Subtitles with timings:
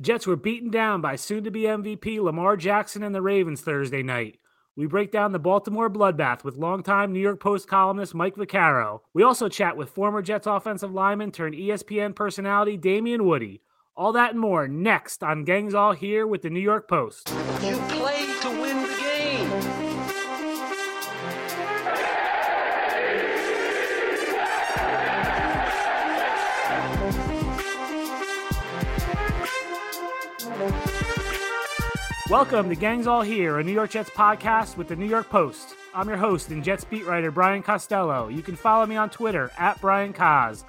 [0.00, 3.60] The Jets were beaten down by soon to be MVP Lamar Jackson and the Ravens
[3.60, 4.38] Thursday night.
[4.74, 9.00] We break down the Baltimore bloodbath with longtime New York Post columnist Mike Vaccaro.
[9.12, 13.60] We also chat with former Jets offensive lineman turned ESPN personality Damien Woody.
[13.94, 17.28] All that and more next on Gangs All Here with the New York Post.
[32.30, 35.74] Welcome to Gangs All Here, a New York Jets podcast with the New York Post.
[35.92, 38.28] I'm your host and Jets beat writer Brian Costello.
[38.28, 40.64] You can follow me on Twitter at Brian Cos.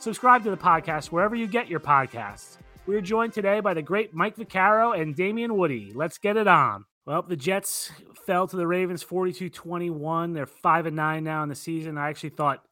[0.00, 2.58] Subscribe to the podcast wherever you get your podcasts.
[2.84, 5.92] We are joined today by the great Mike Vaccaro and Damien Woody.
[5.94, 6.84] Let's get it on.
[7.06, 7.90] Well, the Jets
[8.26, 10.34] fell to the Ravens 42-21.
[10.34, 11.96] They're 5 and 9 now in the season.
[11.96, 12.62] I actually thought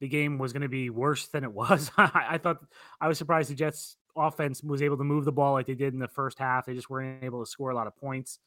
[0.00, 1.90] the game was going to be worse than it was.
[1.96, 2.58] I thought
[3.00, 5.94] I was surprised the Jets offense was able to move the ball like they did
[5.94, 6.66] in the first half.
[6.66, 8.38] They just weren't able to score a lot of points.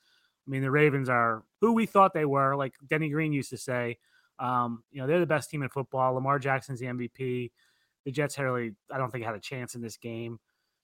[0.48, 3.58] I mean, the Ravens are who we thought they were, like Denny Green used to
[3.58, 3.98] say.
[4.40, 6.14] Um, you know, they're the best team in football.
[6.14, 7.52] Lamar Jackson's the MVP.
[8.06, 10.40] The Jets really, I don't think, had a chance in this game.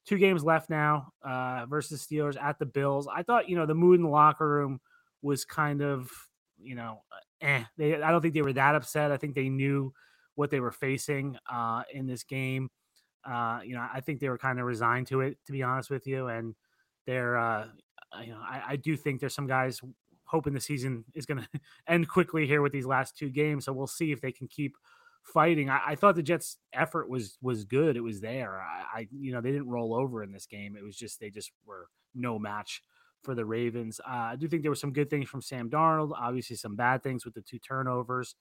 [0.06, 3.08] Two games left now uh, versus Steelers at the Bills.
[3.14, 4.80] I thought, you know, the mood in the locker room
[5.22, 6.10] was kind of,
[6.60, 7.02] you know,
[7.42, 7.64] eh.
[7.78, 9.12] They, I don't think they were that upset.
[9.12, 9.92] I think they knew
[10.36, 12.70] what they were facing uh, in this game.
[13.26, 15.90] Uh, you know, I think they were kind of resigned to it, to be honest
[15.90, 16.28] with you.
[16.28, 16.56] And
[17.06, 17.68] they're, uh,
[18.22, 19.82] you know, I, I do think there's some guys
[20.26, 23.66] hoping the season is going to end quickly here with these last two games.
[23.66, 24.76] So we'll see if they can keep
[25.23, 25.70] fighting.
[25.70, 27.98] I, I, thought the Jets' effort was was good.
[27.98, 28.60] It was there.
[28.60, 30.76] I, I, you know they didn't roll over in this game.
[30.78, 32.82] It was just they just were no match
[33.23, 34.00] for the Ravens.
[34.08, 36.14] Uh, I do think there were some good things from Sam Darnold.
[36.18, 38.36] Obviously, some bad things with the two turnovers.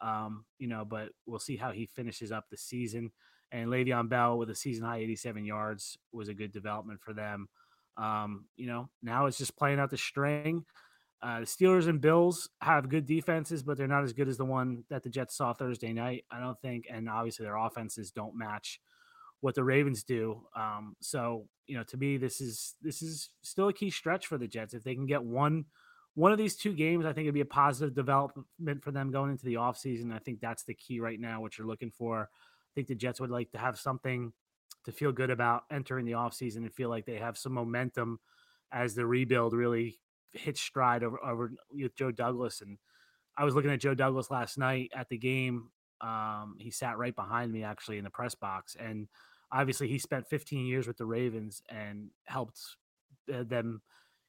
[0.00, 3.12] Um, you know, but we'll see how he finishes up the season
[3.52, 7.48] and Le'Veon Bell with a season high 87 yards was a good development for them.
[7.96, 10.64] Um, you know, now it's just playing out the string.
[11.22, 14.44] Uh, the Steelers and Bills have good defenses, but they're not as good as the
[14.44, 16.86] one that the Jets saw Thursday night, I don't think.
[16.90, 18.80] And obviously, their offenses don't match
[19.40, 20.42] what the Ravens do.
[20.54, 24.36] Um, so, you know, to me, this is this is still a key stretch for
[24.36, 24.74] the Jets.
[24.74, 25.64] If they can get one
[26.14, 29.30] one of these two games, I think it'd be a positive development for them going
[29.30, 30.12] into the offseason.
[30.12, 32.28] I think that's the key right now, what you're looking for
[32.76, 34.32] think the Jets would like to have something
[34.84, 38.20] to feel good about entering the offseason and feel like they have some momentum
[38.72, 39.98] as the rebuild really
[40.32, 42.60] hits stride over, over with Joe Douglas.
[42.60, 42.78] And
[43.36, 45.70] I was looking at Joe Douglas last night at the game.
[46.00, 48.76] Um, he sat right behind me actually in the press box.
[48.78, 49.08] And
[49.50, 52.60] obviously he spent 15 years with the Ravens and helped
[53.32, 53.80] uh, them,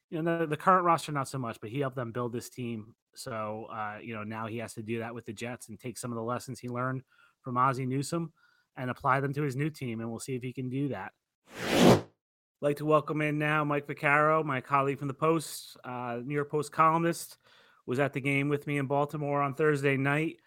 [0.09, 2.49] you know, the, the current roster, not so much, but he helped them build this
[2.49, 2.95] team.
[3.15, 5.97] So, uh, you know, now he has to do that with the Jets and take
[5.97, 7.03] some of the lessons he learned
[7.47, 8.33] from Ozzie Newsome
[8.75, 11.13] and apply them to his new team, and we'll see if he can do that.
[11.63, 12.03] I'd
[12.59, 16.51] like to welcome in now Mike Vaccaro, my colleague from the Post, uh, New York
[16.51, 17.37] Post columnist,
[17.85, 20.39] was at the game with me in Baltimore on Thursday night.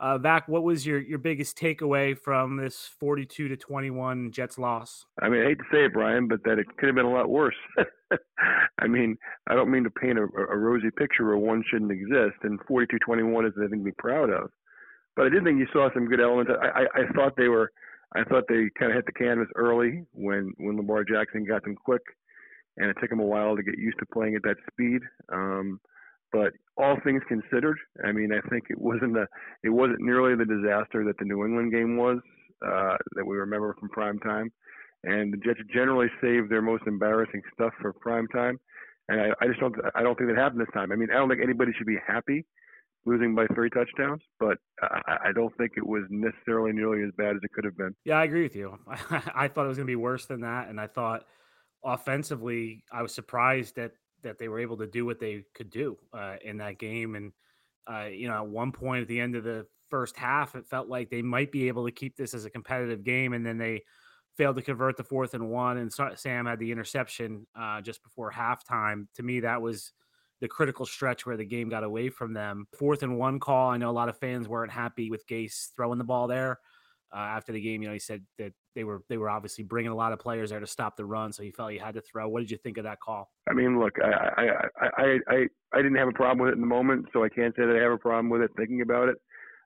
[0.00, 5.06] Uh, Vac, what was your, your biggest takeaway from this 42 to 21 Jets loss?
[5.22, 7.12] I mean, I hate to say it, Brian, but that it could have been a
[7.12, 7.54] lot worse.
[8.80, 12.38] I mean, I don't mean to paint a, a rosy picture where one shouldn't exist,
[12.42, 14.50] and 42 21 is anything to be proud of
[15.18, 16.52] but I did think you saw some good elements.
[16.62, 17.72] I, I, I thought they were,
[18.14, 21.74] I thought they kind of hit the canvas early when when Lamar Jackson got them
[21.74, 22.02] quick,
[22.76, 25.00] and it took him a while to get used to playing at that speed.
[25.32, 25.80] Um,
[26.30, 29.26] but all things considered, I mean, I think it wasn't the,
[29.64, 32.18] it wasn't nearly the disaster that the New England game was
[32.64, 34.52] uh, that we remember from prime time.
[35.02, 38.60] And the Jets generally save their most embarrassing stuff for prime time,
[39.08, 40.92] and I, I just don't, I don't think that happened this time.
[40.92, 42.44] I mean, I don't think anybody should be happy
[43.06, 47.36] losing by three touchdowns, but I, I don't think it was necessarily nearly as bad
[47.36, 47.94] as it could have been.
[48.04, 48.78] Yeah, I agree with you.
[48.88, 51.24] I, thought it was going to be worse than that, and I thought
[51.84, 53.92] offensively, I was surprised that
[54.24, 57.14] that they were able to do what they could do uh, in that game.
[57.14, 57.32] And
[57.90, 60.88] uh, you know, at one point at the end of the first half, it felt
[60.88, 63.82] like they might be able to keep this as a competitive game, and then they
[64.36, 65.78] failed to convert the fourth and one.
[65.78, 69.06] And Sam had the interception uh, just before halftime.
[69.14, 69.92] To me, that was
[70.40, 72.66] the critical stretch where the game got away from them.
[72.78, 73.70] Fourth and one call.
[73.70, 76.58] I know a lot of fans weren't happy with Gase throwing the ball there.
[77.14, 79.90] Uh, after the game, you know, he said that they were they were obviously bringing
[79.90, 82.02] a lot of players there to stop the run, so he felt he had to
[82.02, 82.28] throw.
[82.28, 83.30] What did you think of that call?
[83.48, 86.60] I mean, look, I I I I, I didn't have a problem with it in
[86.60, 89.08] the moment, so I can't say that I have a problem with it thinking about
[89.08, 89.16] it.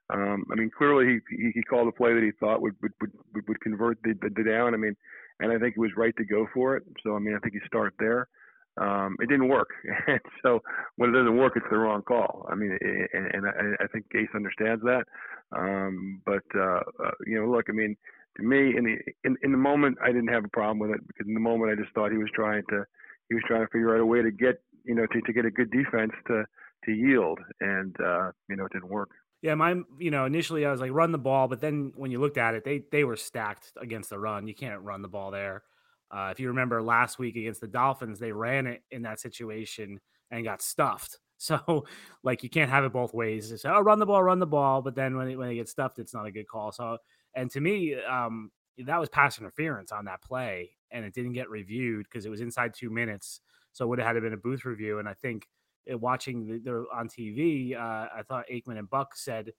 [0.09, 3.47] Um, I mean, clearly he, he called a play that he thought would would would,
[3.47, 4.73] would convert the, the, the down.
[4.73, 4.95] I mean,
[5.41, 6.83] and I think he was right to go for it.
[7.03, 8.29] So I mean, I think you start there
[8.77, 9.69] um, it didn't work.
[10.07, 10.61] and so
[10.97, 12.47] when it doesn't work, it's the wrong call.
[12.49, 12.77] I mean,
[13.13, 15.03] and, and I, I think Gase understands that.
[15.51, 17.95] Um, but uh, uh, you know, look, I mean,
[18.37, 21.07] to me, in the in, in the moment, I didn't have a problem with it
[21.07, 22.83] because in the moment, I just thought he was trying to
[23.29, 25.45] he was trying to figure out a way to get you know to, to get
[25.45, 26.45] a good defense to
[26.85, 29.09] to yield, and uh, you know it didn't work.
[29.43, 32.19] Yeah, my you know initially I was like run the ball, but then when you
[32.19, 34.47] looked at it, they they were stacked against the run.
[34.47, 35.63] You can't run the ball there.
[36.13, 39.99] Uh, if you remember last week against the Dolphins, they ran it in that situation
[40.31, 41.17] and got stuffed.
[41.37, 41.83] So,
[42.23, 43.51] like, you can't have it both ways.
[43.51, 44.81] It's, oh, run the ball, run the ball.
[44.81, 46.71] But then when it, when they get stuffed, it's not a good call.
[46.71, 46.99] So,
[47.35, 51.49] and to me, um, that was pass interference on that play, and it didn't get
[51.49, 53.41] reviewed because it was inside two minutes.
[53.73, 54.99] So, it would have had been a booth review.
[54.99, 55.49] And I think
[55.85, 59.51] it, watching the, the, on TV, uh, I thought Aikman and Buck said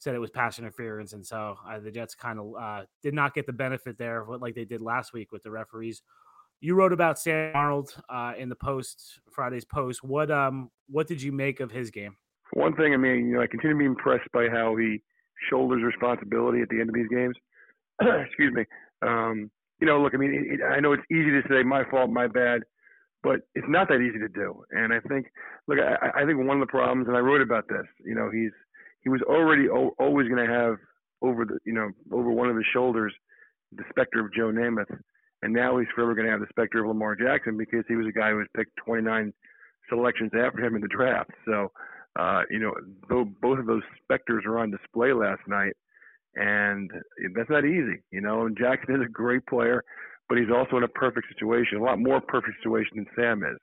[0.00, 3.34] said it was pass interference, and so uh, the Jets kind of uh, did not
[3.34, 6.02] get the benefit there, like they did last week with the referees
[6.62, 10.04] you wrote about Sam Darnold uh, in the post Friday's post.
[10.04, 12.16] What um what did you make of his game?
[12.52, 15.02] one thing, I mean, you know, I continue to be impressed by how he
[15.48, 17.36] shoulders responsibility at the end of these games.
[18.00, 18.64] Excuse me.
[19.02, 19.50] Um,
[19.80, 22.26] you know, look, I mean, it, I know it's easy to say my fault, my
[22.26, 22.62] bad,
[23.22, 24.62] but it's not that easy to do.
[24.70, 25.26] And I think,
[25.68, 27.86] look, I, I think one of the problems, and I wrote about this.
[28.04, 28.52] You know, he's
[29.02, 30.76] he was already o- always going to have
[31.22, 33.12] over the, you know, over one of his shoulders
[33.72, 34.90] the specter of Joe Namath
[35.42, 38.06] and now he's forever going to have the specter of Lamar Jackson because he was
[38.06, 39.32] a guy who was picked 29
[39.88, 41.30] selections after him in the draft.
[41.46, 41.72] So,
[42.18, 42.74] uh, you know,
[43.08, 45.74] though both of those specters are on display last night,
[46.34, 46.90] and
[47.34, 48.02] that's not easy.
[48.10, 49.82] You know, and Jackson is a great player,
[50.28, 53.58] but he's also in a perfect situation, a lot more perfect situation than Sam is.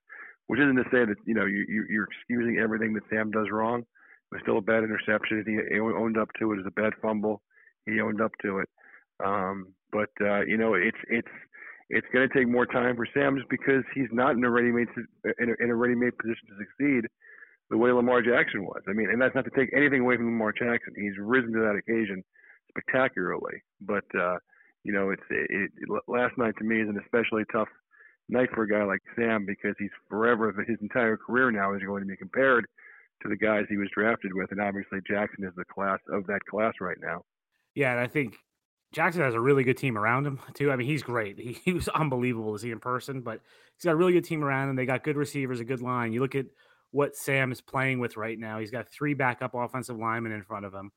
[0.48, 3.84] Which isn't to say that you know you, you're excusing everything that Sam does wrong.
[4.32, 5.44] It was still a bad interception.
[5.46, 7.42] He owned up to it as a bad fumble.
[7.86, 8.70] He owned up to it.
[9.24, 11.32] Um, but uh, you know, it's it's
[11.90, 14.88] it's going to take more time for Sam just because he's not in a ready-made
[15.40, 17.06] in a, in a ready-made position to succeed
[17.70, 18.82] the way Lamar Jackson was.
[18.88, 20.94] I mean, and that's not to take anything away from Lamar Jackson.
[20.96, 22.24] He's risen to that occasion
[22.70, 23.64] spectacularly.
[23.82, 24.38] But uh,
[24.84, 27.70] you know, it's it, it, last night to me is an especially tough
[28.30, 32.04] night for a guy like Sam because he's forever his entire career now is going
[32.04, 32.66] to be compared
[33.22, 36.46] to the guys he was drafted with, and obviously Jackson is the class of that
[36.50, 37.24] class right now.
[37.76, 38.36] Yeah, and I think
[38.94, 40.72] Jackson has a really good team around him too.
[40.72, 41.38] I mean, he's great.
[41.48, 43.42] He, he, was unbelievable to see in person, but
[43.76, 44.76] he's got a really good team around him.
[44.76, 46.14] They got good receivers, a good line.
[46.14, 46.46] You look at
[46.92, 48.60] what Sam is playing with right now.
[48.60, 50.92] He's got three backup offensive linemen in front of him.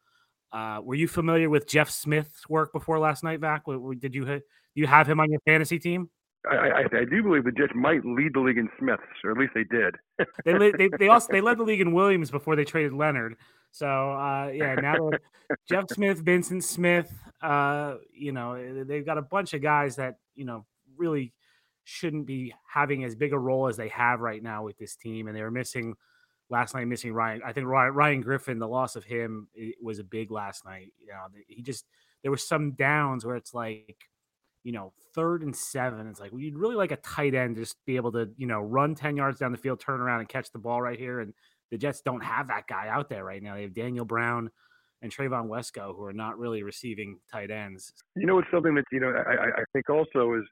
[0.52, 3.64] Uh, were you familiar with Jeff Smith's work before last night, Vac?
[3.99, 4.40] Did you
[4.75, 6.11] you have him on your fantasy team?
[6.48, 9.37] I, I, I, do believe the Jets might lead the league in Smiths, or at
[9.37, 9.96] least they did.
[10.44, 13.37] they, they, they also they led the league in Williams before they traded Leonard.
[13.72, 15.10] So uh, yeah, now
[15.69, 20.44] Jeff Smith, Vincent Smith, uh, you know, they've got a bunch of guys that you
[20.46, 20.64] know
[20.96, 21.34] really
[21.84, 25.28] shouldn't be having as big a role as they have right now with this team,
[25.28, 25.94] and they were missing
[26.48, 26.86] last night.
[26.86, 28.58] Missing Ryan, I think Ryan, Ryan Griffin.
[28.58, 29.48] The loss of him
[29.82, 30.93] was a big last night.
[30.98, 31.84] You know, he just
[32.22, 33.96] there were some downs where it's like
[34.64, 36.06] you know, third and seven.
[36.06, 38.60] It's like, well, you'd really like a tight end just be able to, you know,
[38.60, 41.20] run 10 yards down the field, turn around and catch the ball right here.
[41.20, 41.32] And
[41.70, 43.54] the Jets don't have that guy out there right now.
[43.54, 44.50] They have Daniel Brown
[45.02, 47.92] and Trevon Wesco, who are not really receiving tight ends.
[48.16, 50.44] You know, it's something that, you know, I, I think also is,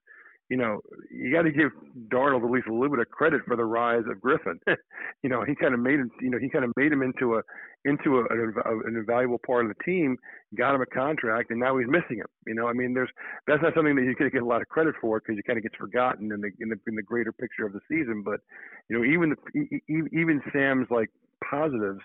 [0.49, 0.81] you know,
[1.11, 1.71] you got to give
[2.11, 4.59] Darnold at least a little bit of credit for the rise of Griffin.
[5.23, 7.37] you know, he kind of made him, you know, he kind of made him into
[7.37, 7.43] a
[7.85, 10.17] into a, a, an invaluable part of the team,
[10.57, 12.27] got him a contract, and now he's missing him.
[12.47, 13.11] You know, I mean, there's
[13.47, 15.59] that's not something that you can get a lot of credit for because it kind
[15.59, 18.23] of gets forgotten in the, in the in the greater picture of the season.
[18.25, 18.41] But
[18.89, 21.11] you know, even the, even Sam's like
[21.45, 22.01] positives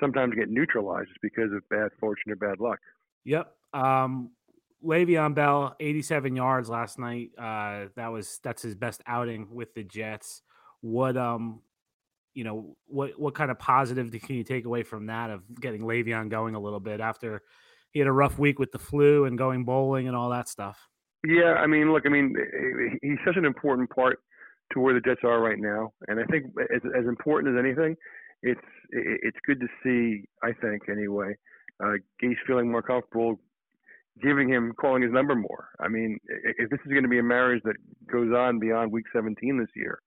[0.00, 2.78] sometimes get neutralized just because of bad fortune or bad luck.
[3.24, 3.52] Yep.
[3.74, 4.30] Um,
[4.84, 7.30] Le'Veon Bell, 87 yards last night.
[7.36, 10.42] Uh, that was that's his best outing with the Jets.
[10.80, 11.60] What um,
[12.34, 15.82] you know, what what kind of positive can you take away from that of getting
[15.82, 17.42] Le'Veon going a little bit after
[17.90, 20.88] he had a rough week with the flu and going bowling and all that stuff?
[21.26, 22.36] Yeah, I mean, look, I mean,
[23.02, 24.20] he's such an important part
[24.72, 27.96] to where the Jets are right now, and I think as as important as anything,
[28.42, 30.24] it's it's good to see.
[30.42, 31.34] I think anyway,
[31.82, 31.94] uh,
[32.46, 33.40] feeling more comfortable
[34.22, 35.68] giving him calling his number more.
[35.80, 37.76] I mean, if this is going to be a marriage that
[38.10, 40.00] goes on beyond week 17 this year,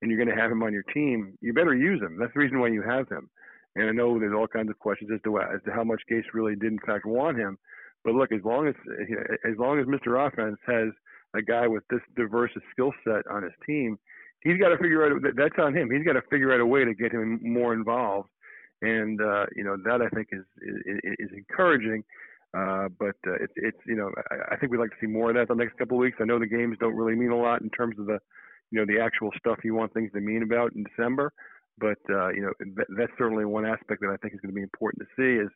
[0.00, 2.18] and you're going to have him on your team, you better use him.
[2.18, 3.30] That's the reason why you have him.
[3.74, 6.24] And I know there's all kinds of questions as to as to how much Gase
[6.34, 7.56] really did in fact want him.
[8.04, 8.74] But look, as long as
[9.44, 10.26] as long as Mr.
[10.26, 10.88] Offense has
[11.34, 13.98] a guy with this diverse skill set on his team,
[14.42, 15.90] he's got to figure out that's on him.
[15.90, 18.28] He's got to figure out a way to get him more involved,
[18.82, 22.04] and uh, you know that I think is is, is encouraging.
[22.56, 25.30] Uh, but uh, it's it's you know I, I think we'd like to see more
[25.30, 26.18] of that the next couple of weeks.
[26.20, 28.18] I know the games don't really mean a lot in terms of the
[28.70, 31.32] you know the actual stuff you want things to mean about in December,
[31.78, 34.54] but uh, you know that, that's certainly one aspect that I think is going to
[34.54, 35.50] be important to see is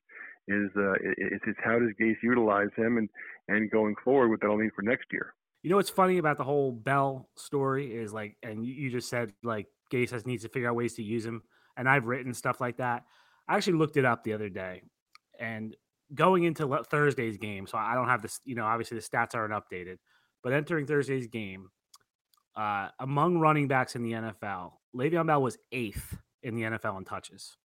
[0.49, 3.11] is uh, is, is how does Gase utilize him and
[3.49, 5.35] and going forward what that'll mean for next year.
[5.63, 9.33] You know what's funny about the whole Bell story is like, and you just said
[9.43, 11.43] like Gase has needs to figure out ways to use him,
[11.77, 13.05] and I've written stuff like that.
[13.49, 14.83] I actually looked it up the other day,
[15.39, 15.77] and
[16.15, 18.41] going into Thursday's game, so I don't have this.
[18.45, 19.97] You know, obviously the stats aren't updated,
[20.43, 21.71] but entering Thursday's game,
[22.57, 27.05] uh, among running backs in the NFL, Le'Veon Bell was eighth in the NFL in
[27.05, 27.57] touches.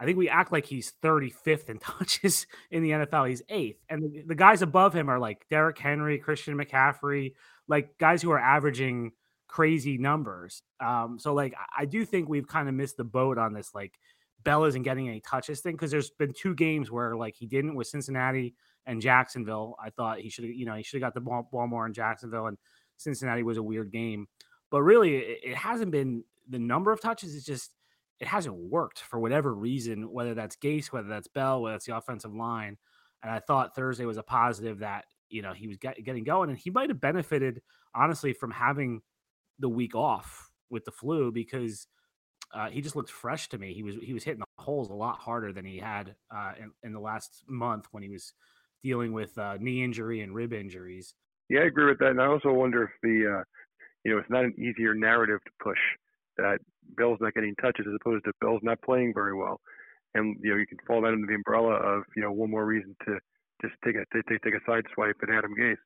[0.00, 3.28] I think we act like he's 35th in touches in the NFL.
[3.28, 3.82] He's eighth.
[3.88, 7.34] And the, the guys above him are like Derrick Henry, Christian McCaffrey,
[7.66, 9.12] like guys who are averaging
[9.48, 10.62] crazy numbers.
[10.78, 13.98] Um, so like I do think we've kind of missed the boat on this like
[14.44, 17.74] Bell isn't getting any touches thing because there's been two games where like he didn't
[17.74, 18.54] with Cincinnati
[18.86, 19.76] and Jacksonville.
[19.82, 21.86] I thought he should have, you know, he should have got the ball, ball more
[21.86, 22.56] in Jacksonville and
[22.96, 24.26] Cincinnati was a weird game.
[24.70, 27.34] But really, it, it hasn't been the number of touches.
[27.34, 27.72] It's just
[28.20, 31.96] it hasn't worked for whatever reason, whether that's Gase, whether that's Bell, whether it's the
[31.96, 32.76] offensive line.
[33.22, 36.50] And I thought Thursday was a positive that, you know, he was get, getting going
[36.50, 37.62] and he might have benefited,
[37.94, 39.02] honestly, from having
[39.58, 41.86] the week off with the flu because
[42.52, 43.74] uh, he just looked fresh to me.
[43.74, 46.70] He was he was hitting the holes a lot harder than he had uh, in,
[46.82, 48.32] in, the last month when he was
[48.82, 51.14] dealing with uh, knee injury and rib injuries.
[51.50, 52.10] Yeah, I agree with that.
[52.10, 53.44] And I also wonder if the, uh,
[54.04, 55.78] you know, it's not an easier narrative to push
[56.36, 56.58] that
[56.96, 59.60] Bell's not getting touches as opposed to Bell's not playing very well.
[60.14, 62.64] And you know, you can fall that under the umbrella of you know one more
[62.64, 63.18] reason to
[63.60, 65.76] just take a take, take a side swipe at Adam Gase.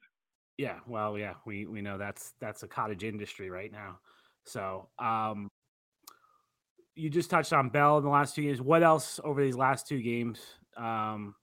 [0.59, 3.99] Yeah, well, yeah, we we know that's that's a cottage industry right now.
[4.45, 5.49] So, um,
[6.95, 8.61] you just touched on Bell in the last two games.
[8.61, 10.41] What else over these last two games
[10.77, 11.35] um,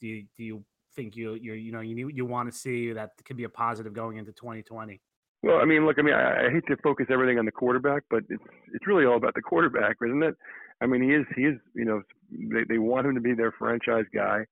[0.00, 3.10] do you do you think you you you know you you want to see that
[3.24, 5.00] could be a positive going into 2020?
[5.42, 8.04] Well, I mean, look, I mean, I, I hate to focus everything on the quarterback,
[8.10, 8.42] but it's
[8.74, 10.36] it's really all about the quarterback, isn't it?
[10.80, 13.52] I mean, he is he is you know they they want him to be their
[13.52, 14.44] franchise guy,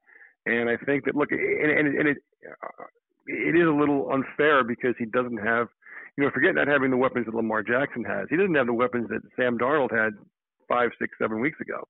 [0.46, 2.84] and I think that look, and and, and it uh,
[3.26, 5.68] it is a little unfair because he doesn't have
[6.16, 8.26] you know forget not having the weapons that Lamar Jackson has.
[8.30, 10.12] He doesn't have the weapons that Sam Darnold had
[10.68, 11.86] five, six, seven weeks ago,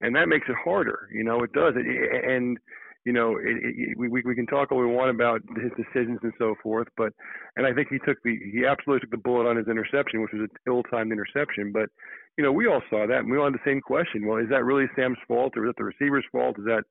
[0.00, 1.08] and that makes it harder.
[1.12, 1.74] You know, it does.
[1.76, 1.86] It,
[2.24, 2.58] and
[3.04, 6.32] you know, it, it, we we can talk all we want about his decisions and
[6.38, 7.12] so forth, but
[7.56, 10.32] and I think he took the he absolutely took the bullet on his interception, which
[10.32, 11.70] was an ill-timed interception.
[11.70, 11.90] But
[12.38, 14.26] you know, we all saw that, and we all had the same question.
[14.26, 16.58] Well, is that really Sam's fault, or is it the receiver's fault?
[16.58, 16.84] Is that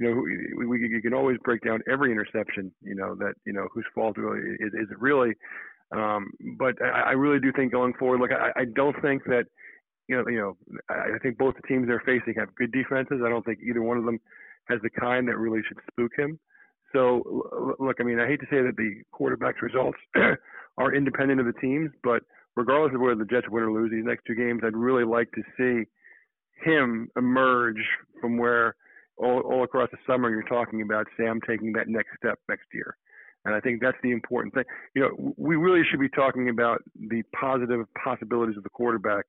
[0.00, 0.22] you know,
[0.56, 2.72] we, we you can always break down every interception.
[2.82, 5.34] You know that you know whose fault really is, is it really?
[5.90, 9.44] Um, but I, I really do think going forward, look, I, I don't think that
[10.08, 10.56] you know, you know,
[10.88, 13.20] I think both the teams they're facing have good defenses.
[13.24, 14.18] I don't think either one of them
[14.68, 16.38] has the kind that really should spook him.
[16.92, 19.98] So, look, I mean, I hate to say that the quarterback's results
[20.78, 22.22] are independent of the teams, but
[22.56, 25.30] regardless of whether the Jets win or lose these next two games, I'd really like
[25.32, 25.84] to see
[26.64, 27.76] him emerge
[28.20, 28.74] from where
[29.18, 32.96] all, all across the summer you're talking about Sam taking that next step next year.
[33.44, 34.64] And I think that's the important thing.
[34.94, 39.24] You know, we really should be talking about the positive possibilities of the quarterback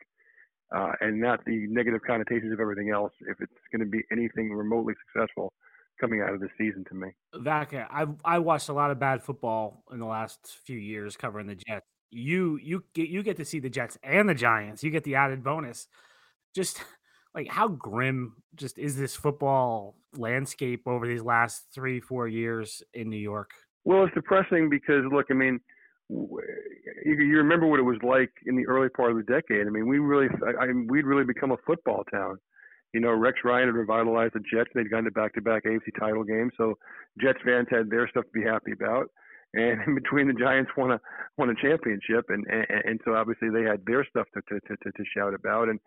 [0.75, 4.51] uh, and not the negative connotations of everything else if it's going to be anything
[4.51, 5.53] remotely successful
[5.99, 7.09] coming out of the season to me.
[7.35, 11.47] Vaca, I've I watched a lot of bad football in the last few years covering
[11.47, 11.85] the Jets.
[12.11, 14.83] You you get you get to see the Jets and the Giants.
[14.83, 15.87] You get the added bonus.
[16.55, 16.81] Just
[17.35, 23.09] like how grim just is this football landscape over these last three four years in
[23.09, 23.51] New York?
[23.85, 25.59] Well, it's depressing because look, I mean
[26.09, 29.67] you, remember what it was like in the early part of the decade.
[29.67, 32.37] I mean, we really, I, I we'd really become a football town.
[32.93, 34.71] You know, Rex Ryan had revitalized the Jets.
[34.73, 36.73] They'd gone to back-to-back AFC title games, so
[37.21, 39.05] Jets fans had their stuff to be happy about.
[39.53, 40.99] And in between, the Giants won a
[41.37, 44.91] won a championship, and and, and so obviously they had their stuff to to to,
[44.91, 45.69] to shout about.
[45.69, 45.79] And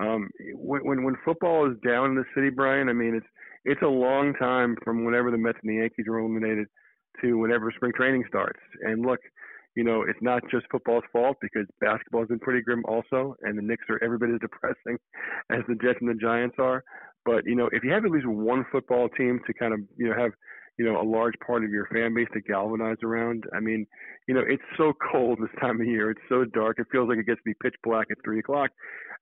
[0.00, 3.26] um, when when when football is down in the city, Brian, I mean, it's
[3.64, 6.66] it's a long time from whenever the Mets and the Yankees were eliminated
[7.22, 8.60] to whenever spring training starts.
[8.82, 9.20] And look,
[9.76, 13.62] you know, it's not just football's fault because basketball's been pretty grim also, and the
[13.62, 14.98] Knicks are every bit as depressing
[15.50, 16.82] as the Jets and the Giants are.
[17.24, 20.08] But you know, if you have at least one football team to kind of you
[20.08, 20.32] know have
[20.78, 23.86] you know a large part of your fan base to galvanize around, I mean,
[24.26, 26.10] you know, it's so cold this time of year.
[26.10, 26.78] It's so dark.
[26.78, 28.70] It feels like it gets to be pitch black at three o'clock.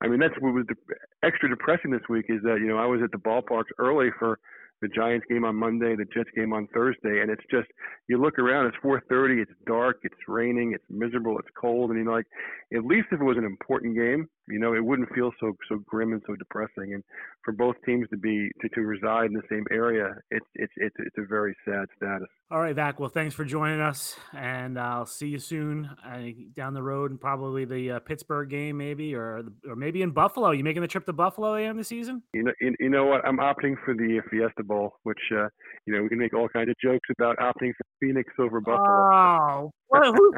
[0.01, 2.87] I mean, that's what was de- extra depressing this week is that you know I
[2.87, 4.39] was at the ballparks early for
[4.81, 7.69] the Giants game on Monday, the Jets game on Thursday, and it's just
[8.09, 12.13] you look around, it's 4:30, it's dark, it's raining, it's miserable, it's cold, and you're
[12.13, 12.27] like,
[12.75, 15.79] at least if it was an important game, You know, it wouldn't feel so so
[15.87, 16.95] grim and so depressing.
[16.95, 17.03] And
[17.45, 20.97] for both teams to be to, to reside in the same area, it's it's it's
[20.99, 22.29] it's a very sad status.
[22.51, 22.99] All right, Vac.
[22.99, 26.19] Well, thanks for joining us, and I'll see you soon uh,
[26.55, 30.51] down the road, and probably the uh, Pittsburgh game, maybe, or or maybe in Buffalo.
[30.53, 32.23] You making the trip to Buffalo in the season?
[32.33, 33.27] You know, you, you know what?
[33.27, 35.49] I'm opting for the Fiesta Bowl, which uh,
[35.87, 38.89] you know we can make all kinds of jokes about opting for Phoenix over Buffalo.
[38.89, 40.33] Oh, well, who,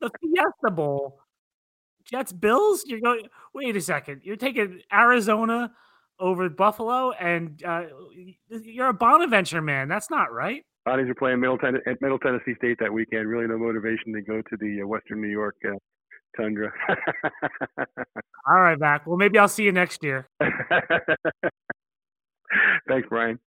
[0.00, 1.23] the Fiesta Bowl?
[2.04, 2.84] Jets Bills?
[2.86, 3.28] You're going.
[3.54, 4.20] Wait a second.
[4.24, 5.72] You're taking Arizona
[6.20, 7.84] over Buffalo, and uh,
[8.48, 9.88] you're a Bonaventure man.
[9.88, 10.64] That's not right.
[10.86, 13.26] Bonnies are playing Middle, Ten- at Middle Tennessee State that weekend.
[13.28, 15.76] Really, no motivation to go to the uh, Western New York uh,
[16.36, 16.70] tundra.
[18.46, 19.06] All right, Vac.
[19.06, 20.28] Well, maybe I'll see you next year.
[22.88, 23.38] Thanks, Brian.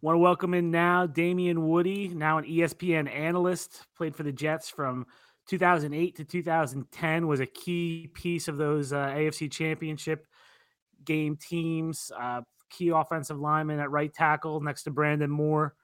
[0.00, 4.70] Want to welcome in now Damien Woody, now an ESPN analyst, played for the Jets
[4.70, 5.06] from
[5.46, 10.26] 2008 to 2010, was a key piece of those uh, AFC Championship
[11.04, 15.74] game teams, uh, key offensive lineman at right tackle next to Brandon Moore,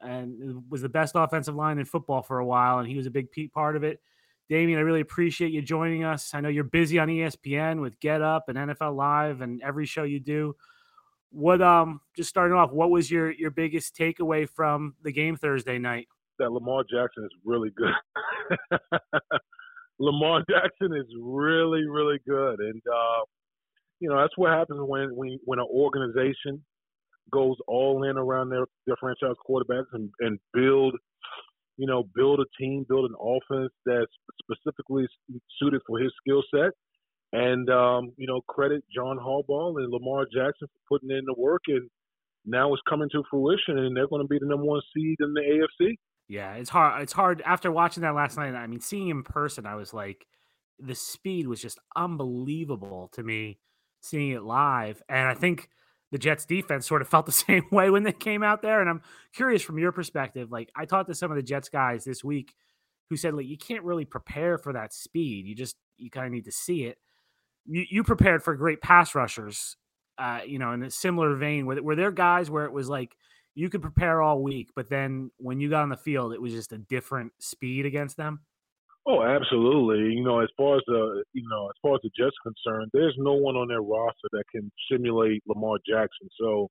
[0.00, 3.10] and was the best offensive line in football for a while, and he was a
[3.10, 4.00] big part of it.
[4.48, 6.34] Damien, I really appreciate you joining us.
[6.34, 10.02] I know you're busy on ESPN with Get Up and NFL Live and every show
[10.02, 10.54] you do.
[11.30, 15.78] What um just starting off, what was your your biggest takeaway from the game Thursday
[15.78, 16.08] night?
[16.38, 18.80] That Lamar Jackson is really good.
[19.98, 23.22] Lamar Jackson is really, really good, and uh,
[24.00, 26.64] you know that's what happens when when when an organization
[27.30, 30.94] goes all in around their, their franchise quarterbacks and, and build,
[31.76, 34.12] you know, build a team, build an offense that's
[34.42, 35.06] specifically
[35.60, 36.72] suited for his skill set.
[37.32, 41.62] And, um, you know, credit John Harbaugh and Lamar Jackson for putting in the work.
[41.68, 41.88] And
[42.44, 45.32] now it's coming to fruition, and they're going to be the number one seed in
[45.32, 45.94] the AFC.
[46.32, 47.02] Yeah, it's hard.
[47.02, 48.54] It's hard after watching that last night.
[48.54, 50.26] I mean, seeing him in person, I was like,
[50.78, 53.58] the speed was just unbelievable to me
[54.00, 55.02] seeing it live.
[55.08, 55.68] And I think–
[56.12, 58.80] the Jets defense sort of felt the same way when they came out there.
[58.80, 59.02] And I'm
[59.34, 60.52] curious from your perspective.
[60.52, 62.54] Like I talked to some of the Jets guys this week
[63.10, 65.46] who said like you can't really prepare for that speed.
[65.46, 66.98] You just you kind of need to see it.
[67.64, 69.76] You, you prepared for great pass rushers,
[70.18, 71.66] uh, you know, in a similar vein.
[71.66, 73.16] Were, were there guys where it was like
[73.54, 76.52] you could prepare all week, but then when you got on the field, it was
[76.52, 78.40] just a different speed against them?
[79.06, 80.14] Oh, absolutely.
[80.14, 83.16] You know, as far as the you know, as far as the Jets concerned, there's
[83.18, 86.28] no one on their roster that can simulate Lamar Jackson.
[86.40, 86.68] So,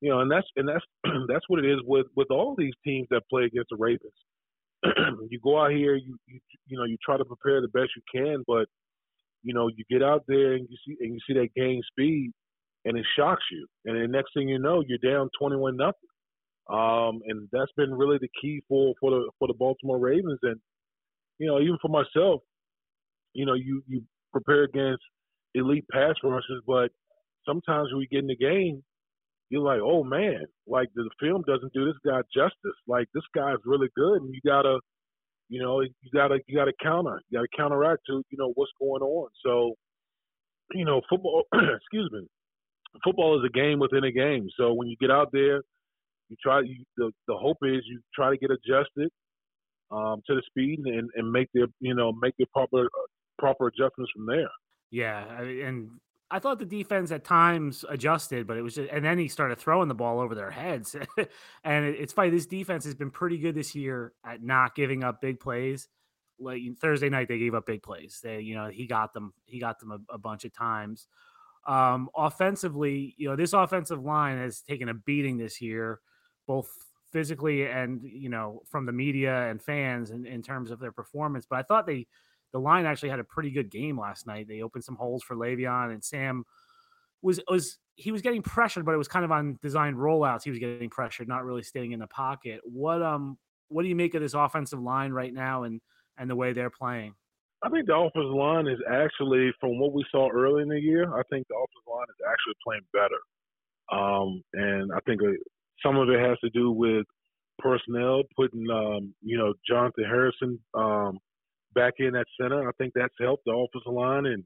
[0.00, 0.84] you know, and that's and that's
[1.28, 4.12] that's what it is with with all these teams that play against the Ravens.
[5.30, 8.02] you go out here, you, you you know, you try to prepare the best you
[8.14, 8.66] can, but
[9.42, 12.32] you know, you get out there and you see and you see that game speed,
[12.84, 13.66] and it shocks you.
[13.86, 16.11] And the next thing you know, you're down twenty-one nothing.
[16.70, 20.38] Um, and that's been really the key for for the for the Baltimore Ravens.
[20.42, 20.60] And
[21.38, 22.42] you know, even for myself,
[23.32, 25.02] you know, you you prepare against
[25.54, 26.90] elite pass rushers, but
[27.46, 28.82] sometimes when we get in the game,
[29.50, 32.78] you're like, oh man, like the film doesn't do this guy justice.
[32.86, 34.78] Like this guy's really good, and you gotta,
[35.48, 39.02] you know, you gotta you gotta counter, you gotta counteract to you know what's going
[39.02, 39.28] on.
[39.44, 39.74] So,
[40.72, 41.44] you know, football.
[41.54, 42.26] excuse me,
[43.04, 44.48] football is a game within a game.
[44.56, 45.62] So when you get out there,
[46.32, 46.60] you try.
[46.60, 49.10] You, the the hope is you try to get adjusted
[49.90, 52.88] um, to the speed and, and make the you know make their proper
[53.38, 54.50] proper adjustments from there.
[54.90, 55.90] Yeah, and
[56.30, 59.58] I thought the defense at times adjusted, but it was just, and then he started
[59.58, 60.96] throwing the ball over their heads.
[61.64, 65.20] and it's funny, this defense has been pretty good this year at not giving up
[65.20, 65.88] big plays.
[66.38, 68.20] Like Thursday night, they gave up big plays.
[68.22, 71.06] They, you know, he got them, he got them a, a bunch of times.
[71.66, 76.00] Um, offensively, you know, this offensive line has taken a beating this year,
[76.46, 76.70] both
[77.12, 81.46] physically and you know from the media and fans in, in terms of their performance.
[81.48, 82.06] But I thought they
[82.52, 84.46] the line actually had a pretty good game last night.
[84.48, 86.44] They opened some holes for Le'Veon and Sam
[87.22, 90.44] was was he was getting pressured, but it was kind of on designed rollouts.
[90.44, 92.60] He was getting pressured, not really staying in the pocket.
[92.64, 95.80] What um what do you make of this offensive line right now and
[96.18, 97.14] and the way they're playing?
[97.64, 101.14] I think the offensive line is actually, from what we saw early in the year,
[101.14, 103.22] I think the offensive line is actually playing better.
[103.92, 105.20] Um, and I think
[105.82, 107.06] some of it has to do with
[107.58, 111.18] personnel, putting um, you know Jonathan Harrison um,
[111.74, 112.68] back in at center.
[112.68, 114.44] I think that's helped the offensive line, and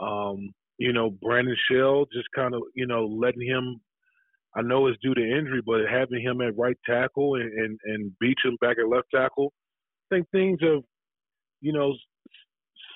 [0.00, 3.80] um, you know Brandon Shell just kind of you know letting him.
[4.56, 8.12] I know it's due to injury, but having him at right tackle and and, and
[8.22, 9.52] Beachum back at left tackle,
[10.10, 10.82] I think things have
[11.60, 11.94] you know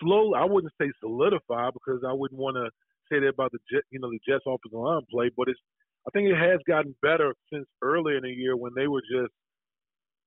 [0.01, 0.39] slowly.
[0.39, 2.71] I wouldn't say solidify because I wouldn't want to
[3.11, 5.61] say that about the Jet, you know the Jets offensive line play, but it's
[6.07, 9.33] I think it has gotten better since early in the year when they were just,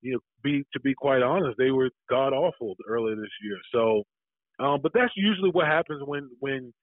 [0.02, 3.58] you know, be to be quite honest, they were god awful earlier this year.
[3.74, 4.04] So,
[4.64, 6.74] um, but that's usually what happens when when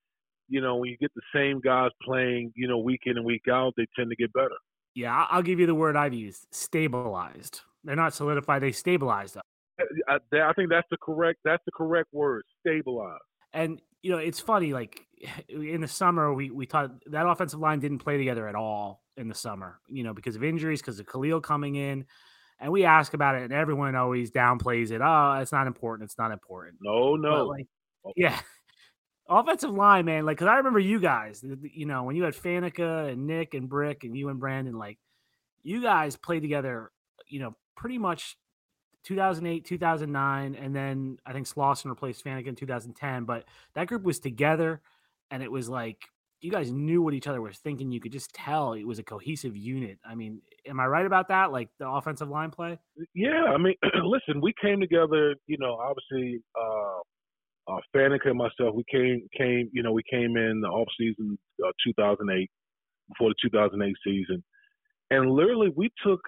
[0.49, 3.45] you know, when you get the same guys playing, you know, week in and week
[3.51, 4.57] out, they tend to get better.
[4.95, 7.63] Yeah, I'll give you the word I've used: stabilized.
[7.83, 9.37] They're not solidified; they stabilized.
[10.09, 13.23] I, I think that's the correct that's the correct word: stabilized.
[13.53, 14.73] And you know, it's funny.
[14.73, 15.07] Like
[15.49, 19.29] in the summer, we we thought that offensive line didn't play together at all in
[19.29, 19.81] the summer.
[19.89, 22.07] You know, because of injuries, because of Kalil coming in.
[22.61, 25.01] And we ask about it, and everyone always downplays it.
[25.03, 26.09] Oh, it's not important.
[26.09, 26.77] It's not important.
[26.81, 27.47] No, no.
[27.47, 27.67] Like,
[28.05, 28.13] oh.
[28.17, 28.39] yeah,
[29.29, 30.25] offensive line, man.
[30.25, 31.43] Like, cause I remember you guys.
[31.43, 34.99] You know, when you had Faneca and Nick and Brick and you and Brandon, like,
[35.63, 36.93] you guys played together.
[37.27, 38.37] You know, pretty much
[39.05, 43.25] 2008, 2009, and then I think Slauson replaced Faneca in 2010.
[43.25, 44.81] But that group was together,
[45.31, 45.99] and it was like
[46.45, 47.91] you guys knew what each other was thinking.
[47.91, 49.99] You could just tell it was a cohesive unit.
[50.07, 51.51] I mean, am I right about that?
[51.51, 52.79] Like the offensive line play?
[53.15, 55.35] Yeah, I mean, listen, we came together.
[55.47, 59.71] You know, obviously, uh, uh, Faneca and myself, we came came.
[59.73, 62.51] You know, we came in the off season uh, 2008
[63.09, 64.45] before the 2008 season,
[65.11, 66.21] and literally we took.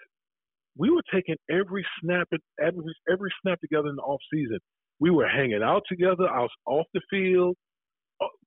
[0.78, 2.28] We were taking every snap
[2.58, 4.58] every every snap together in the off season.
[4.98, 6.26] We were hanging out together.
[6.26, 7.56] I was off the field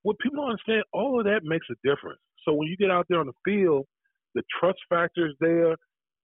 [0.04, 2.20] what people don't understand, all of that makes a difference.
[2.46, 3.86] So when you get out there on the field,
[4.36, 5.72] the trust factor is there.
[5.72, 5.78] A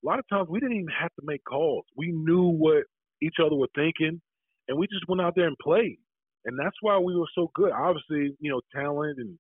[0.04, 1.86] lot of times we didn't even have to make calls.
[1.98, 2.84] We knew what
[3.22, 4.22] each other were thinking,
[4.68, 5.98] and we just went out there and played.
[6.46, 7.72] And that's why we were so good.
[7.72, 9.38] Obviously, you know, talent and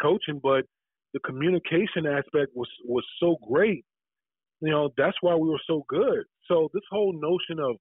[0.00, 0.64] coaching, but
[1.14, 3.84] the communication aspect was was so great.
[4.60, 6.24] You know, that's why we were so good.
[6.46, 7.76] So this whole notion of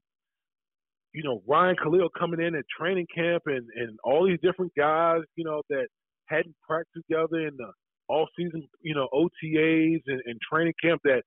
[1.13, 5.21] you know, Ryan Kalil coming in at training camp and, and all these different guys,
[5.36, 5.88] you know, that
[6.28, 7.71] hadn't practiced together in the
[8.08, 11.24] all season, you know, OTAs and, and training camp that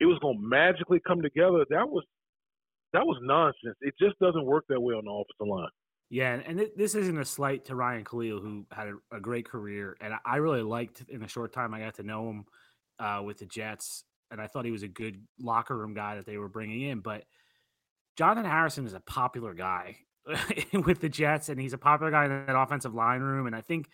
[0.00, 1.64] it was gonna magically come together.
[1.70, 2.04] That was
[2.92, 3.76] that was nonsense.
[3.80, 5.68] It just doesn't work that way on the offensive line.
[6.08, 9.96] Yeah, and this isn't a slight to Ryan Kalil, who had a, a, great career,
[10.00, 12.44] and I really liked in the short time I got to know him
[12.98, 14.02] uh, with the Jets,
[14.32, 16.98] and I thought he was a good locker room guy that they were bringing in.
[16.98, 17.22] But
[18.20, 19.96] Jonathan Harrison is a popular guy
[20.84, 23.46] with the Jets, and he's a popular guy in that offensive line room.
[23.46, 23.88] And I think,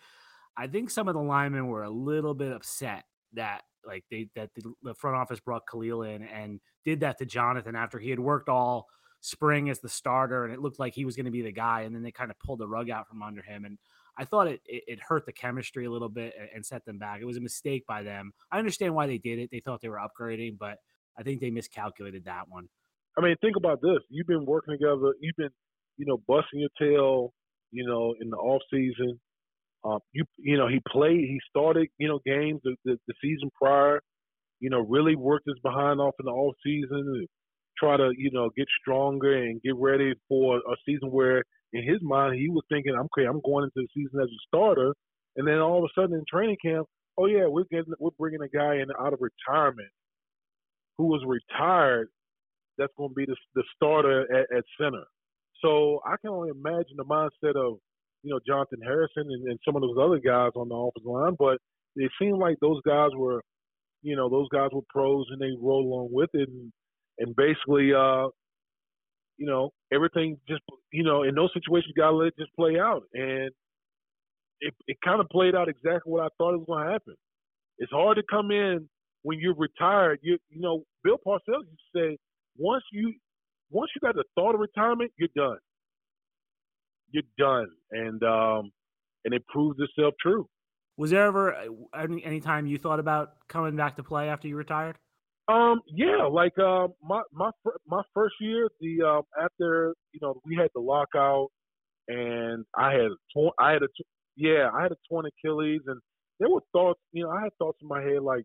[0.57, 4.49] I think some of the linemen were a little bit upset that like they that
[4.53, 8.19] the, the front office brought Kalil in and did that to Jonathan after he had
[8.19, 8.87] worked all
[9.21, 11.83] spring as the starter, and it looked like he was going to be the guy,
[11.83, 13.63] and then they kind of pulled the rug out from under him.
[13.63, 13.77] And
[14.17, 16.97] I thought it, it, it hurt the chemistry a little bit and, and set them
[16.97, 17.21] back.
[17.21, 18.33] It was a mistake by them.
[18.51, 19.51] I understand why they did it.
[19.51, 20.79] They thought they were upgrading, but
[21.17, 22.67] I think they miscalculated that one.
[23.17, 23.99] I mean, think about this.
[24.09, 25.13] You've been working together.
[25.19, 25.49] You've been,
[25.97, 27.33] you know, busting your tail,
[27.71, 29.19] you know, in the off season.
[29.83, 31.21] Um, you, you know, he played.
[31.21, 34.01] He started, you know, games the, the, the season prior.
[34.59, 37.27] You know, really worked his behind off in the off season and
[37.77, 42.01] try to, you know, get stronger and get ready for a season where, in his
[42.01, 44.93] mind, he was thinking, "Okay, I'm going into the season as a starter,"
[45.35, 48.41] and then all of a sudden in training camp, oh yeah, we're getting, we're bringing
[48.41, 49.89] a guy in out of retirement
[50.97, 52.09] who was retired
[52.77, 55.03] that's going to be the, the starter at, at, center.
[55.61, 57.77] So I can only imagine the mindset of,
[58.23, 61.35] you know, Jonathan Harrison and, and some of those other guys on the offensive line.
[61.37, 61.57] But
[61.95, 63.41] it seemed like those guys were,
[64.01, 66.49] you know, those guys were pros and they rolled along with it.
[66.49, 66.71] And,
[67.19, 68.27] and basically, uh,
[69.37, 70.61] you know, everything just,
[70.91, 73.03] you know, in those situations, you got to let it just play out.
[73.13, 73.51] And
[74.61, 77.15] it, it kind of played out exactly what I thought it was going to happen.
[77.77, 78.89] It's hard to come in
[79.21, 80.19] when you're retired.
[80.21, 82.17] You, you know, Bill Parcells used to say,
[82.57, 83.13] once you
[83.69, 85.57] once you got the thought of retirement, you're done.
[87.11, 88.71] You're done, and um,
[89.25, 90.47] and it proves itself true.
[90.97, 91.67] Was there ever uh,
[91.97, 94.97] any, any time you thought about coming back to play after you retired?
[95.47, 97.51] Um, yeah, like uh, my my
[97.87, 101.49] my first year, the um, after you know we had the lockout,
[102.07, 103.87] and I had torn, I had a
[104.35, 105.99] yeah, I had a torn Achilles, and
[106.39, 108.43] there were thoughts, you know, I had thoughts in my head like,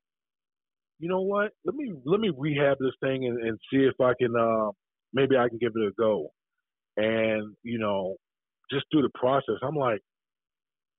[1.02, 1.50] you know what?
[1.64, 4.70] Let me let me rehab this thing and, and see if I can uh,
[5.12, 6.28] maybe I can give it a go.
[6.96, 8.14] And you know,
[8.70, 10.00] just through the process, I'm like,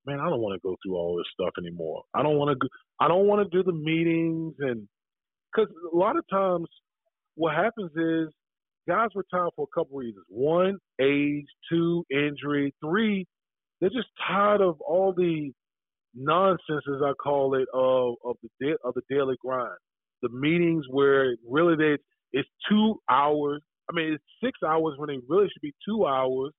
[0.06, 2.04] man, I don't want to go through all this stuff anymore.
[2.14, 2.68] I don't want to.
[3.00, 4.90] I don't want to do the meetings and
[5.56, 6.68] because a lot of times
[7.36, 8.34] what happens is
[8.86, 10.26] guys retire for a couple reasons.
[10.28, 11.46] One, age.
[11.72, 12.74] Two, injury.
[12.84, 13.26] Three,
[13.80, 15.54] they're just tired of all the
[16.14, 19.78] nonsense, as I call it, of of the of the daily grind
[20.24, 21.98] the meetings where really they
[22.34, 23.62] it's two hours.
[23.92, 26.54] I mean, it's six hours when they really should be two hours,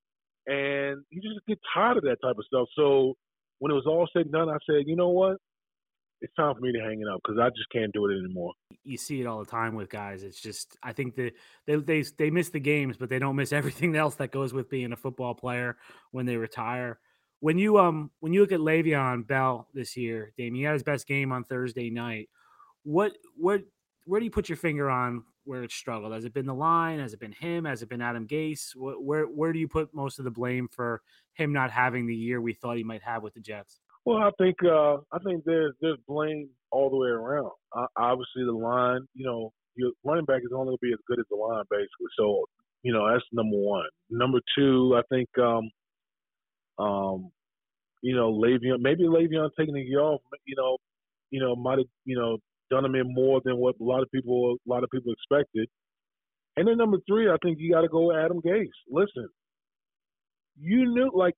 [0.47, 2.69] and you just get tired of that type of stuff.
[2.77, 3.15] So
[3.61, 5.39] when it was all said and done, I said, you know what?
[6.21, 8.53] It's time for me to hang it up because I just can't do it anymore.
[8.85, 10.23] You see it all the time with guys.
[10.23, 11.33] It's just I think that
[11.67, 14.71] they they they miss the games, but they don't miss everything else that goes with
[14.71, 15.77] being a football player
[16.13, 16.99] when they retire.
[17.41, 20.83] when you um when you look at Le'Veon Bell this year, Damien, he had his
[20.83, 22.29] best game on Thursday night.
[22.85, 23.63] What what
[24.07, 26.13] where do you put your finger on where it struggled?
[26.13, 27.01] Has it been the line?
[27.01, 27.65] Has it been him?
[27.65, 28.71] Has it been Adam Gase?
[28.77, 31.03] Where where do you put most of the blame for
[31.35, 33.81] him not having the year we thought he might have with the Jets?
[34.05, 37.51] Well, I think uh, I think there's there's blame all the way around.
[37.75, 40.99] Uh, obviously, the line, you know, your running back is only going to be as
[41.07, 42.11] good as the line, basically.
[42.19, 42.45] So,
[42.83, 43.87] you know, that's number one.
[44.11, 45.71] Number two, I think, um,
[46.85, 47.31] um,
[48.03, 50.77] you know, Le'Veon, maybe Le'Veon taking a year off, you know,
[51.31, 52.39] you know, might have, you know,
[52.71, 55.69] done him in more than what a lot of people, a lot of people expected.
[56.57, 58.69] And then number three, I think you got to go Adam Gase.
[58.89, 59.29] Listen,
[60.59, 61.35] you knew, like,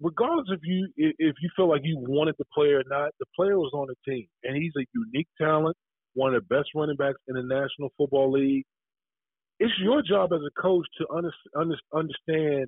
[0.00, 3.58] regardless if you if you feel like you wanted the player or not, the player
[3.58, 5.76] was on the team, and he's a unique talent,
[6.14, 8.64] one of the best running backs in the National Football League.
[9.60, 12.66] It's your job as a coach to under, under, understand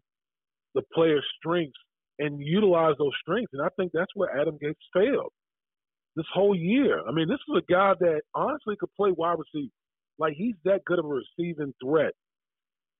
[0.75, 1.79] the player's strengths
[2.19, 5.33] and utilize those strengths, and I think that's where Adam Gase failed
[6.17, 7.01] this whole year.
[7.07, 9.73] I mean, this is a guy that honestly could play wide receiver.
[10.19, 12.13] Like he's that good of a receiving threat.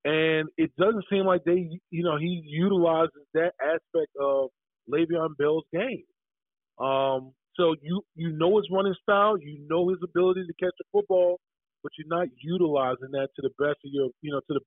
[0.05, 4.49] And it doesn't seem like they, you know, he utilizes that aspect of
[4.91, 6.05] Le'Veon Bell's game.
[6.79, 10.85] Um, so you you know his running style, you know his ability to catch the
[10.93, 11.39] football,
[11.83, 14.61] but you're not utilizing that to the best of your, you know, to the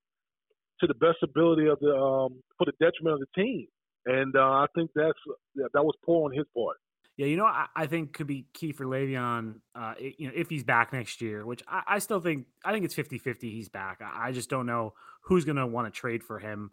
[0.82, 3.68] to the best ability of the um, for the detriment of the team.
[4.06, 5.18] And uh, I think that's
[5.56, 6.78] that was poor on his part.
[7.18, 10.50] Yeah, you know, I, I, think could be key for Le'Veon, uh, you know, if
[10.50, 13.70] he's back next year, which I, I still think, I think it's 50 50 he's
[13.70, 14.02] back.
[14.02, 16.72] I, I just don't know who's going to want to trade for him.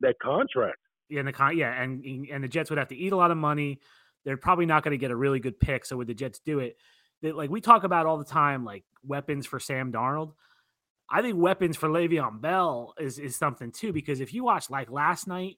[0.00, 0.76] That contract.
[1.08, 3.30] Yeah, and the con- yeah, and and the Jets would have to eat a lot
[3.30, 3.80] of money.
[4.24, 5.86] They're probably not going to get a really good pick.
[5.86, 6.76] So would the Jets do it?
[7.22, 10.32] They, like we talk about all the time, like weapons for Sam Darnold.
[11.10, 14.90] I think weapons for Le'Veon Bell is is something too because if you watch like
[14.90, 15.56] last night,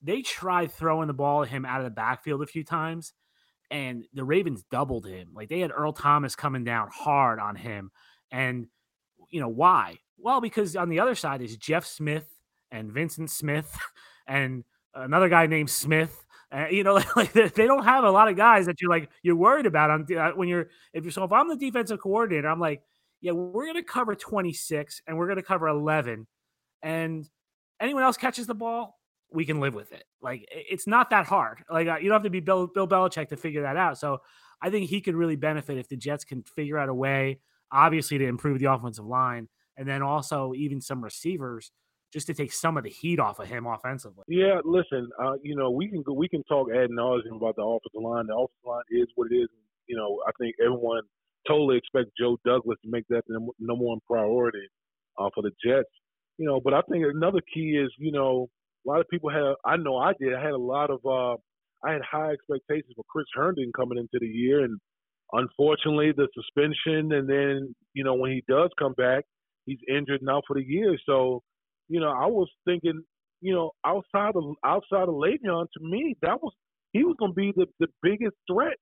[0.00, 3.12] they tried throwing the ball at him out of the backfield a few times
[3.70, 5.28] and the Ravens doubled him.
[5.34, 7.90] Like they had Earl Thomas coming down hard on him.
[8.30, 8.66] And,
[9.30, 9.98] you know, why?
[10.18, 12.26] Well, because on the other side is Jeff Smith
[12.70, 13.76] and Vincent Smith
[14.26, 16.24] and another guy named Smith.
[16.52, 19.36] Uh, you know, like they don't have a lot of guys that you're like you're
[19.36, 22.60] worried about on uh, when you're if you're so if I'm the defensive coordinator, I'm
[22.60, 22.82] like,
[23.20, 26.26] yeah, we're gonna cover 26 and we're gonna cover 11,
[26.82, 27.28] and
[27.80, 28.95] anyone else catches the ball,
[29.32, 30.04] we can live with it.
[30.20, 31.62] Like it's not that hard.
[31.70, 33.98] Like you don't have to be Bill, Bill Belichick to figure that out.
[33.98, 34.20] So
[34.62, 38.18] I think he could really benefit if the Jets can figure out a way, obviously,
[38.18, 41.70] to improve the offensive line, and then also even some receivers
[42.12, 44.24] just to take some of the heat off of him offensively.
[44.28, 47.62] Yeah, listen, uh, you know we can go, we can talk ad nauseum about the
[47.62, 48.26] offensive line.
[48.26, 49.48] The offensive line is what it is.
[49.86, 51.02] You know, I think everyone
[51.46, 54.66] totally expects Joe Douglas to make that the number one priority
[55.18, 55.90] uh, for the Jets.
[56.38, 58.48] You know, but I think another key is you know
[58.86, 59.54] a lot of people had.
[59.64, 60.34] I know I did.
[60.34, 61.00] I had a lot of.
[61.04, 61.36] Uh,
[61.84, 64.78] I had high expectations for Chris Herndon coming into the year, and
[65.32, 69.24] unfortunately, the suspension, and then you know when he does come back,
[69.66, 70.96] he's injured now for the year.
[71.06, 71.42] So,
[71.88, 73.02] you know, I was thinking,
[73.40, 76.52] you know, outside of outside of Le'Veon, to me, that was
[76.92, 78.76] he was going to be the the biggest threat,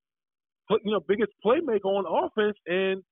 [0.71, 3.03] you know, biggest playmaker on offense, and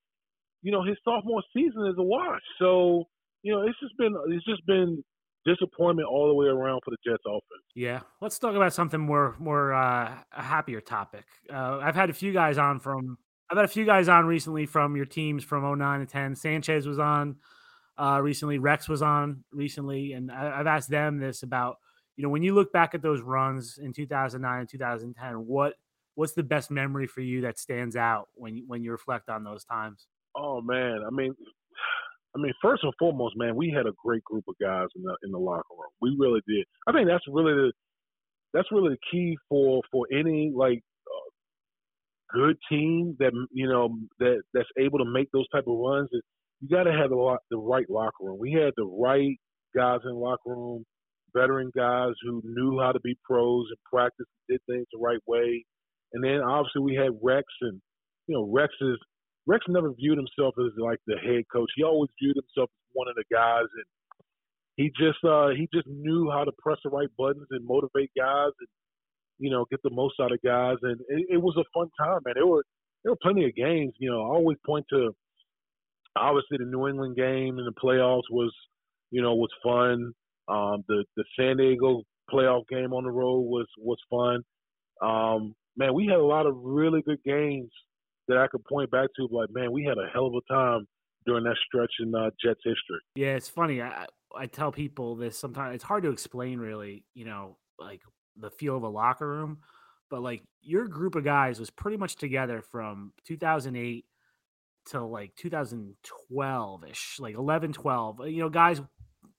[0.63, 2.43] you know his sophomore season is a wash.
[2.59, 3.05] So,
[3.43, 5.03] you know, it's just been it's just been
[5.45, 7.65] disappointment all the way around for the Jets offense.
[7.75, 11.25] Yeah, let's talk about something more more uh, a happier topic.
[11.53, 13.19] Uh, I've had a few guys on from
[13.51, 16.37] I've had a few guys on recently from your teams from 09 to 10.
[16.37, 17.37] Sanchez was on
[17.99, 21.79] uh, recently, Rex was on recently, and I, I've asked them this about
[22.17, 25.75] you know when you look back at those runs in 2009 and 2010, what
[26.15, 29.65] what's the best memory for you that stands out when when you reflect on those
[29.65, 30.07] times?
[30.35, 31.35] Oh man, I mean,
[32.35, 35.17] I mean, first and foremost, man, we had a great group of guys in the
[35.25, 35.91] in the locker room.
[36.01, 36.65] We really did.
[36.87, 37.73] I think that's really the
[38.55, 44.43] that's really the key for for any like uh, good team that you know that
[44.55, 46.09] that's able to make those type of runs.
[46.61, 48.39] You got to have the lot, the right locker room.
[48.39, 49.37] We had the right
[49.75, 50.85] guys in the locker room,
[51.35, 55.65] veteran guys who knew how to be pros and practice did things the right way.
[56.13, 57.81] And then obviously we had Rex and
[58.27, 58.99] you know Rex is
[59.47, 61.71] Rex never viewed himself as like the head coach.
[61.77, 63.85] He always viewed himself as one of the guys, and
[64.77, 68.53] he just uh, he just knew how to press the right buttons and motivate guys,
[68.59, 68.69] and
[69.39, 70.77] you know get the most out of guys.
[70.83, 72.35] And it, it was a fun time, man.
[72.37, 72.65] There were
[73.03, 73.95] there were plenty of games.
[73.99, 75.11] You know, I always point to
[76.17, 78.53] obviously the New England game in the playoffs was
[79.11, 80.13] you know was fun.
[80.49, 82.03] Um, the the San Diego
[82.33, 84.43] playoff game on the road was was fun.
[85.03, 87.71] Um, man, we had a lot of really good games
[88.33, 90.87] that I could point back to, like, man, we had a hell of a time
[91.27, 93.01] during that stretch in uh, Jets history.
[93.15, 93.83] Yeah, it's funny.
[93.83, 95.75] I I tell people this sometimes.
[95.75, 97.05] It's hard to explain, really.
[97.15, 98.01] You know, like
[98.37, 99.59] the feel of a locker room,
[100.11, 104.05] but like your group of guys was pretty much together from 2008
[104.87, 108.29] to like 2012 ish, like 11, 12.
[108.29, 108.81] You know, guys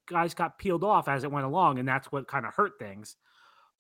[0.07, 3.15] guys got peeled off as it went along, and that's what kind of hurt things.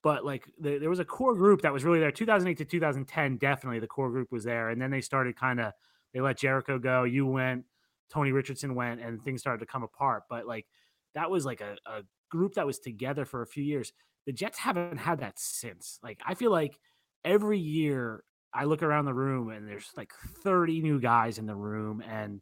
[0.03, 2.11] But like the, there was a core group that was really there.
[2.11, 5.71] 2008 to 2010, definitely the core group was there, and then they started kind of
[6.13, 7.05] they let Jericho go.
[7.05, 7.65] You went,
[8.11, 10.23] Tony Richardson went, and things started to come apart.
[10.29, 10.67] But like
[11.15, 13.93] that was like a, a group that was together for a few years.
[14.25, 15.99] The Jets haven't had that since.
[16.03, 16.77] Like I feel like
[17.23, 20.11] every year I look around the room and there's like
[20.43, 22.41] 30 new guys in the room and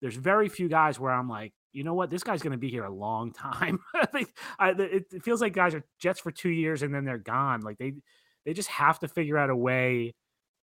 [0.00, 2.70] there's very few guys where I'm like, you know what, this guy's going to be
[2.70, 3.80] here a long time.
[4.58, 7.60] I, it feels like guys are Jets for two years and then they're gone.
[7.60, 7.92] Like they
[8.46, 10.14] they just have to figure out a way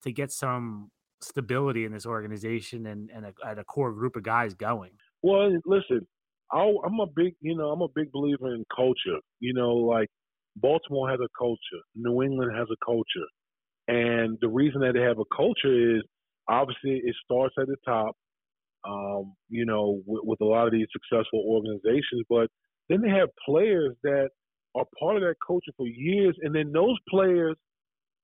[0.02, 0.89] to get some
[1.21, 4.93] stability in this organization and and a, and a core group of guys going.
[5.21, 6.08] Well, listen,
[6.52, 9.19] i am a big you know I'm a big believer in culture.
[9.39, 10.08] You know, like
[10.56, 13.28] Baltimore has a culture, New England has a culture,
[13.88, 16.02] and the reason that they have a culture is
[16.49, 18.15] obviously it starts at the top
[18.86, 22.24] um, you know, with, with a lot of these successful organizations.
[22.30, 22.48] But
[22.89, 24.30] then they have players that
[24.76, 27.56] are part of that culture for years, and then those players,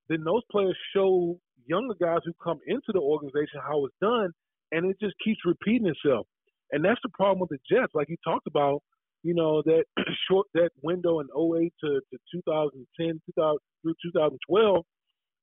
[0.09, 4.31] then those players show younger guys who come into the organization how it's done,
[4.71, 6.25] and it just keeps repeating itself.
[6.71, 8.81] And that's the problem with the Jets, like you talked about.
[9.21, 9.83] You know that
[10.29, 14.85] short that window in 08 to, to 2010, 2000 through 2012,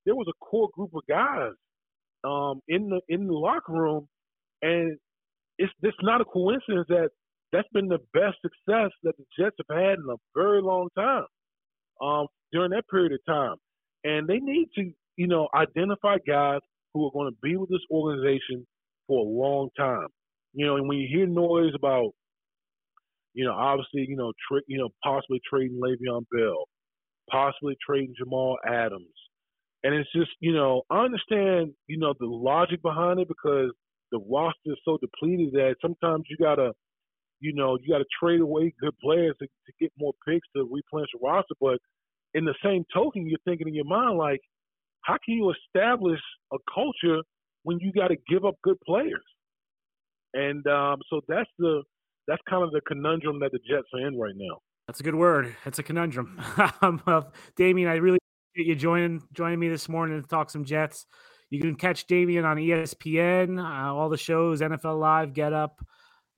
[0.07, 1.53] there was a core group of guys
[2.25, 4.09] um, in the in the locker room,
[4.63, 4.99] and
[5.59, 7.11] it's it's not a coincidence that
[7.53, 11.25] that's been the best success that the Jets have had in a very long time
[12.03, 13.57] um, during that period of time.
[14.05, 16.61] And they need to, you know, identify guys
[16.93, 18.67] who are going to be with this organization
[19.07, 20.09] for a long time.
[20.53, 22.11] You know, and when you hear noise about,
[23.35, 26.65] you know, obviously, you know, tra- you know, possibly trading Le'Veon Bell,
[27.31, 29.13] possibly trading Jamal Adams,
[29.83, 33.71] and it's just, you know, I understand, you know, the logic behind it because
[34.13, 36.73] the roster is so depleted that sometimes you gotta,
[37.41, 41.11] you know, you gotta trade away good players to, to get more picks to replenish
[41.13, 41.55] the roster.
[41.61, 41.79] But
[42.35, 44.41] in the same token, you're thinking in your mind like,
[45.03, 46.21] how can you establish
[46.53, 47.23] a culture
[47.63, 49.25] when you got to give up good players?
[50.35, 51.83] And um, so that's the
[52.29, 54.59] that's kind of the conundrum that the Jets are in right now.
[54.87, 55.55] That's a good word.
[55.65, 56.41] It's a conundrum.
[56.83, 57.03] um,
[57.57, 58.19] Damien, I really
[58.53, 61.07] appreciate you joining joining me this morning to talk some Jets.
[61.51, 65.85] You can catch Damien on ESPN, uh, all the shows, NFL Live, Get Up,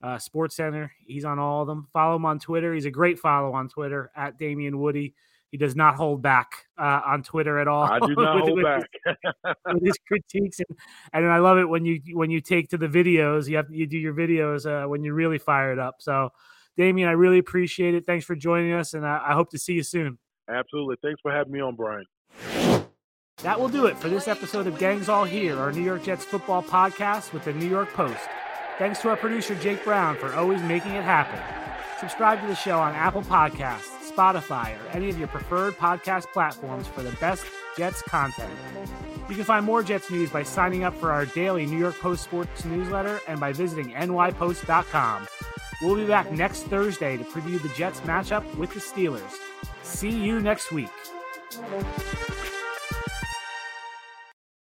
[0.03, 0.91] uh, Sports Center.
[1.05, 1.87] He's on all of them.
[1.91, 2.73] Follow him on Twitter.
[2.73, 5.15] He's a great follow on Twitter at Damien Woody.
[5.51, 7.83] He does not hold back uh, on Twitter at all.
[7.83, 9.15] I do not with, hold with back his,
[9.73, 10.77] with his critiques, and,
[11.13, 13.47] and I love it when you when you take to the videos.
[13.47, 15.95] You have you do your videos uh, when you're really fired up.
[15.99, 16.29] So,
[16.77, 18.05] Damien, I really appreciate it.
[18.05, 20.19] Thanks for joining us, and I, I hope to see you soon.
[20.47, 20.97] Absolutely.
[21.01, 22.05] Thanks for having me on, Brian.
[23.41, 26.25] That will do it for this episode of Gangs All Here, our New York Jets
[26.25, 28.19] football podcast with the New York Post.
[28.77, 31.39] Thanks to our producer, Jake Brown, for always making it happen.
[31.99, 36.87] Subscribe to the show on Apple Podcasts, Spotify, or any of your preferred podcast platforms
[36.87, 37.45] for the best
[37.77, 38.51] Jets content.
[39.29, 42.23] You can find more Jets news by signing up for our daily New York Post
[42.23, 45.27] sports newsletter and by visiting nypost.com.
[45.81, 49.33] We'll be back next Thursday to preview the Jets matchup with the Steelers.
[49.83, 50.89] See you next week.